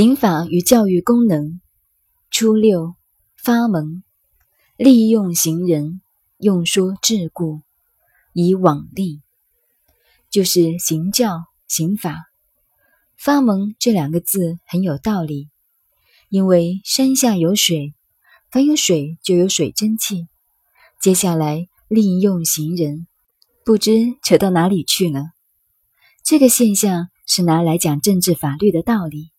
[0.00, 1.60] 刑法与教育功能，
[2.30, 2.94] 初六
[3.36, 4.02] 发蒙，
[4.78, 6.00] 利用行人，
[6.38, 7.60] 用说治故，
[8.32, 9.20] 以往例，
[10.30, 12.16] 就是行教、刑法。
[13.18, 15.50] 发蒙这两个字很有道理，
[16.30, 17.92] 因为山下有水，
[18.50, 20.28] 凡有水就有水蒸气。
[20.98, 23.06] 接下来利用行人，
[23.66, 25.24] 不知扯到哪里去了。
[26.24, 29.30] 这个现象是拿来讲政治法律的道理。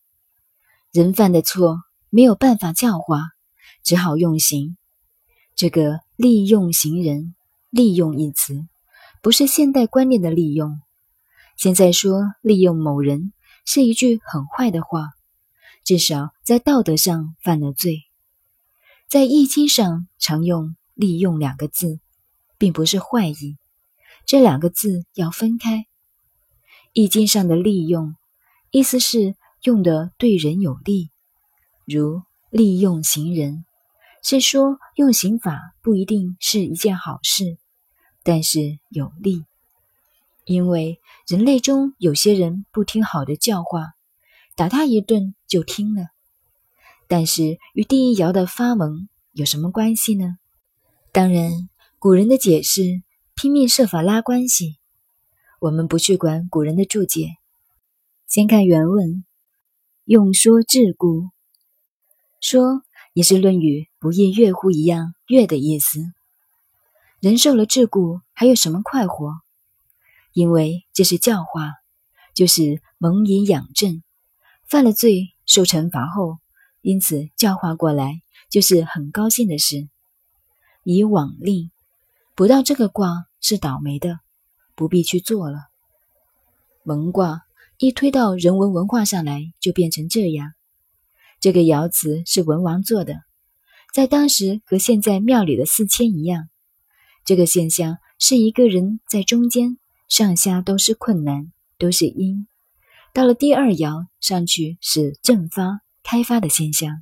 [0.91, 1.77] 人犯的错
[2.09, 3.29] 没有办法教化，
[3.81, 4.75] 只好用刑。
[5.55, 7.33] 这个“利用行人
[7.71, 8.67] ”，“利用”一词
[9.21, 10.81] 不是现代观念的利用。
[11.55, 13.31] 现在说利用某人
[13.63, 15.11] 是一句很坏的话，
[15.85, 18.01] 至少在道德上犯了罪。
[19.07, 22.01] 在易经上常用“利用”两个字，
[22.57, 23.55] 并不是坏意。
[24.25, 25.85] 这两个字要分开。
[26.91, 28.17] 易经上的“利用”
[28.71, 29.37] 意思是。
[29.63, 31.11] 用的对人有利，
[31.85, 33.63] 如利用行人，
[34.23, 37.57] 是说用刑法不一定是一件好事，
[38.23, 39.45] 但是有利，
[40.45, 43.93] 因为人类中有些人不听好的教化，
[44.55, 46.07] 打他一顿就听了。
[47.07, 50.37] 但是与第一爻的发蒙有什么关系呢？
[51.11, 53.03] 当然，古人的解释
[53.35, 54.77] 拼命设法拉关系，
[55.59, 57.35] 我们不去管古人的注解，
[58.27, 59.23] 先看原文。
[60.11, 61.29] 用说桎梏，
[62.41, 66.01] 说也是《论语》“不亦乐乎”一样“乐”的意思。
[67.21, 69.35] 人受了桎梏，还有什么快活？
[70.33, 71.75] 因为这是教化，
[72.33, 74.03] 就是蒙以养正。
[74.67, 76.39] 犯了罪受惩罚后，
[76.81, 79.87] 因此教化过来，就是很高兴的事。
[80.83, 81.71] 以往令，
[82.35, 84.19] 不到这个卦是倒霉的，
[84.75, 85.69] 不必去做了。
[86.83, 87.43] 蒙卦。
[87.81, 90.53] 一推到人文文化上来，就变成这样。
[91.39, 93.15] 这个爻辞是文王做的，
[93.91, 96.47] 在当时和现在庙里的四千一样。
[97.25, 102.47] 这个现象是一个人在中间，上下都是困难，都是阴。
[103.15, 107.01] 到了第二爻上去是正发开发的现象。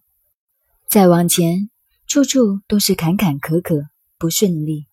[0.87, 1.69] 再往前，
[2.07, 3.87] 处处都是坎坎坷坷，
[4.17, 4.87] 不顺利。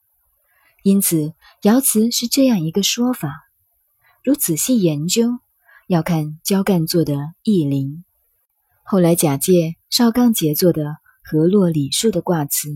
[0.82, 3.30] 因此，爻辞是这样一个说法。
[4.24, 5.38] 如仔细研究。
[5.88, 7.14] 要看焦干做的
[7.44, 7.88] 《易林》，
[8.82, 10.82] 后来假借邵刚杰做的
[11.22, 12.68] 《河洛礼数》的卦辞，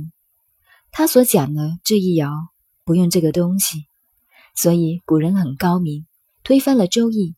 [0.93, 2.31] 他所讲的这一爻
[2.85, 3.87] 不用这个东西，
[4.55, 6.07] 所以古人很高明，
[6.45, 7.31] 推翻了《周易》，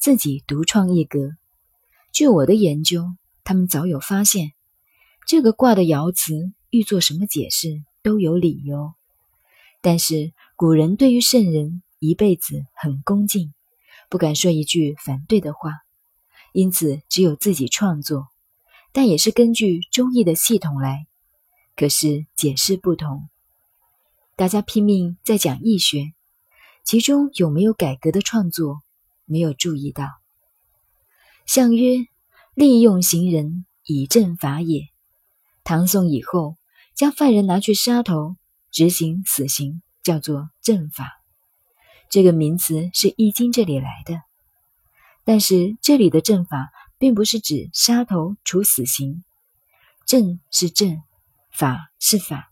[0.00, 1.30] 自己独创一格。
[2.12, 3.04] 据我的研究，
[3.44, 4.50] 他们早有发现，
[5.28, 6.32] 这个卦的爻辞
[6.70, 7.68] 欲做什么解释
[8.02, 8.94] 都有理由。
[9.80, 13.54] 但是古人对于圣人一辈子很恭敬。
[14.10, 15.70] 不敢说一句反对的话，
[16.52, 18.26] 因此只有自己创作，
[18.92, 21.06] 但也是根据《周易》的系统来。
[21.76, 23.28] 可是解释不同，
[24.34, 26.12] 大家拼命在讲易学，
[26.82, 28.82] 其中有没有改革的创作，
[29.26, 30.08] 没有注意到。
[31.46, 32.06] 相曰
[32.54, 34.88] ：“利用行人以正法也。”
[35.62, 36.56] 唐宋以后，
[36.96, 38.34] 将犯人拿去杀头，
[38.72, 41.19] 执行死刑，叫做正法。
[42.10, 44.20] 这个名词是《易经》这里来的，
[45.24, 49.22] 但是这里的正法并不是指杀头处死刑，
[50.06, 51.00] 正是正，
[51.52, 52.50] 法是法。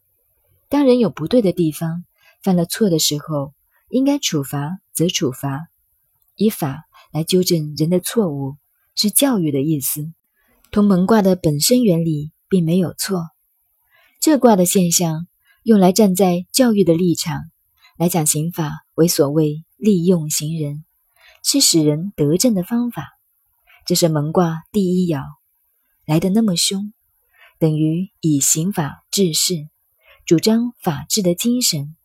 [0.69, 2.05] 当人有不对的地方，
[2.41, 3.53] 犯了错的时候，
[3.89, 5.67] 应该处罚则处罚，
[6.37, 8.59] 以法来纠正人的错误，
[8.95, 10.13] 是教育的意思。
[10.71, 13.27] 同蒙卦的本身原理并没有错，
[14.21, 15.27] 这卦的现象
[15.65, 17.51] 用来站在教育的立场。
[17.99, 20.85] 来讲刑法为所谓利用行人，
[21.43, 23.09] 是使人得正的方法。
[23.87, 25.25] 这是蒙卦第一爻
[26.05, 26.93] 来的那么凶，
[27.59, 29.69] 等于以刑法治世，
[30.25, 31.97] 主张法治的精神。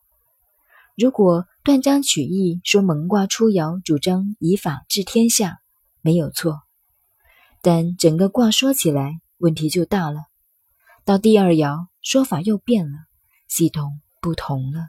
[0.97, 5.59] 如果断章取义说蒙卦初爻主张以法治天下，
[6.01, 6.63] 没有错。
[7.61, 10.21] 但整个卦说起来问题就大了。
[11.05, 12.97] 到第二爻说法又变了，
[13.47, 14.87] 系统不同了。